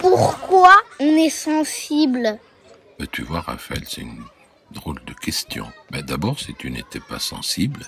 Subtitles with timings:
[0.00, 2.38] Pourquoi on est sensible
[2.98, 4.24] Mais tu vois, Raphaël, c'est une
[4.70, 5.66] drôle de question.
[5.90, 7.80] Ben, D'abord, si tu n'étais pas sensible,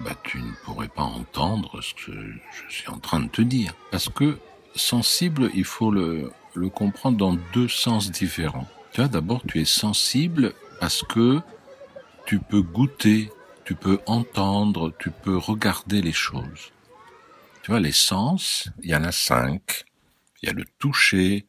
[0.00, 2.12] bah, tu ne pourrais pas entendre ce que
[2.68, 3.74] je suis en train de te dire.
[3.90, 4.38] Parce que
[4.74, 8.68] sensible, il faut le, le comprendre dans deux sens différents.
[8.92, 11.40] Tu vois, d'abord, tu es sensible parce que
[12.26, 13.30] tu peux goûter,
[13.64, 16.72] tu peux entendre, tu peux regarder les choses.
[17.62, 19.84] Tu vois, les sens, il y en a cinq.
[20.42, 21.46] Il y a le toucher,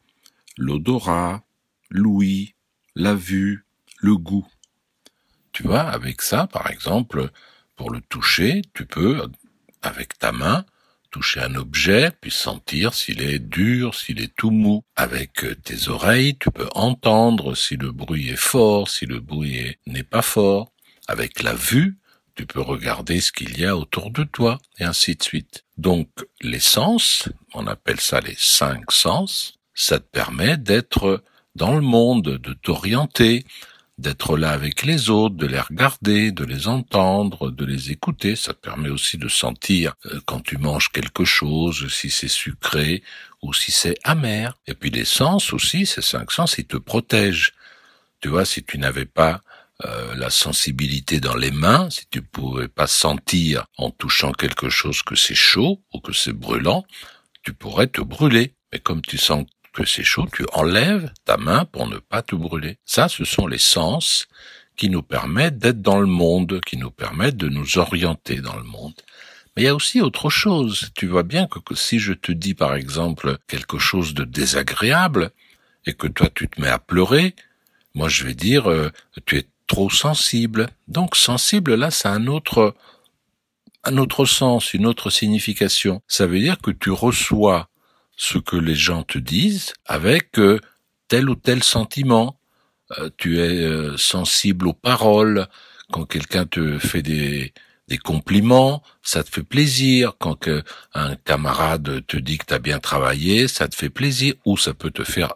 [0.56, 1.44] l'odorat,
[1.90, 2.54] l'ouïe,
[2.94, 3.66] la vue,
[3.98, 4.46] le goût.
[5.52, 7.30] Tu vois, avec ça, par exemple,
[7.76, 9.22] pour le toucher, tu peux,
[9.82, 10.64] avec ta main,
[11.10, 14.84] toucher un objet, puis sentir s'il est dur, s'il est tout mou.
[14.96, 20.02] Avec tes oreilles, tu peux entendre si le bruit est fort, si le bruit n'est
[20.02, 20.72] pas fort.
[21.06, 21.98] Avec la vue,
[22.34, 25.64] tu peux regarder ce qu'il y a autour de toi, et ainsi de suite.
[25.76, 26.08] Donc,
[26.40, 31.22] les sens, on appelle ça les cinq sens, ça te permet d'être
[31.54, 33.44] dans le monde, de t'orienter,
[33.98, 38.34] d'être là avec les autres, de les regarder, de les entendre, de les écouter.
[38.34, 43.02] Ça te permet aussi de sentir euh, quand tu manges quelque chose, si c'est sucré
[43.42, 44.56] ou si c'est amer.
[44.66, 47.52] Et puis les sens aussi, ces cinq sens, ils te protègent.
[48.20, 49.42] Tu vois, si tu n'avais pas
[49.84, 55.02] euh, la sensibilité dans les mains, si tu pouvais pas sentir en touchant quelque chose
[55.02, 56.84] que c'est chaud ou que c'est brûlant,
[57.42, 58.54] tu pourrais te brûler.
[58.72, 62.36] Mais comme tu sens que c'est chaud, tu enlèves ta main pour ne pas te
[62.36, 62.78] brûler.
[62.84, 64.28] Ça, ce sont les sens
[64.76, 68.62] qui nous permettent d'être dans le monde, qui nous permettent de nous orienter dans le
[68.62, 68.94] monde.
[69.56, 70.90] Mais il y a aussi autre chose.
[70.94, 75.30] Tu vois bien que, si je te dis par exemple quelque chose de désagréable
[75.86, 77.34] et que toi tu te mets à pleurer,
[77.94, 78.90] moi je vais dire euh,
[79.26, 80.68] tu es trop sensible.
[80.88, 82.74] Donc sensible là, c'est un autre
[83.84, 86.02] un autre sens, une autre signification.
[86.08, 87.68] Ça veut dire que tu reçois
[88.16, 90.58] ce que les gens te disent avec euh,
[91.08, 92.38] tel ou tel sentiment.
[92.98, 95.48] Euh, tu es euh, sensible aux paroles.
[95.92, 97.52] Quand quelqu'un te fait des,
[97.88, 100.14] des compliments, ça te fait plaisir.
[100.18, 100.48] Quand
[100.94, 104.34] un camarade te dit que tu as bien travaillé, ça te fait plaisir.
[104.46, 105.34] Ou ça peut te faire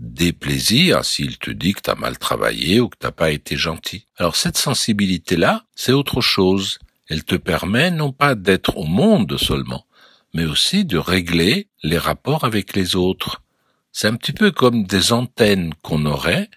[0.00, 4.06] déplaisir s'il te dit que tu as mal travaillé ou que t'as pas été gentil.
[4.16, 6.78] Alors cette sensibilité-là, c'est autre chose.
[7.08, 9.86] Elle te permet non pas d'être au monde seulement,
[10.32, 13.42] mais aussi de régler les rapports avec les autres.
[13.92, 16.48] C'est un petit peu comme des antennes qu'on aurait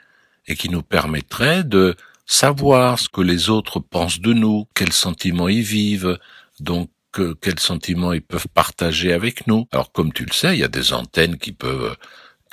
[0.47, 1.95] et qui nous permettraient de
[2.25, 6.17] savoir ce que les autres pensent de nous, quels sentiments ils vivent,
[6.61, 6.89] donc
[7.19, 9.67] euh, quels sentiments ils peuvent partager avec nous.
[9.73, 11.97] Alors comme tu le sais, il y a des antennes qui peuvent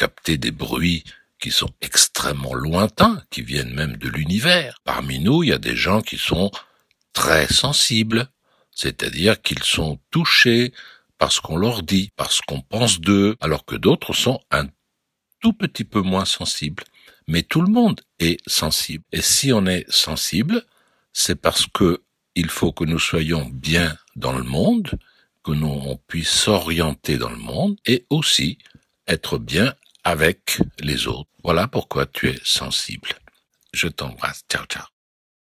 [0.01, 1.05] capter des bruits
[1.39, 4.79] qui sont extrêmement lointains, qui viennent même de l'univers.
[4.85, 6.51] Parmi nous, il y a des gens qui sont
[7.13, 8.29] très sensibles,
[8.71, 10.73] c'est-à-dire qu'ils sont touchés
[11.19, 14.69] parce qu'on leur dit, parce qu'on pense d'eux, alors que d'autres sont un
[15.41, 16.85] tout petit peu moins sensibles.
[17.29, 19.05] Mais tout le monde est sensible.
[19.13, 20.65] Et si on est sensible,
[21.13, 22.03] c'est parce que
[22.35, 24.99] il faut que nous soyons bien dans le monde,
[25.45, 28.57] que nous on puisse s'orienter dans le monde et aussi
[29.07, 29.75] être bien
[30.05, 31.31] avec les autres.
[31.43, 33.11] Voilà pourquoi tu es sensible.
[33.73, 34.43] Je t'embrasse.
[34.51, 35.00] Ciao, ciao.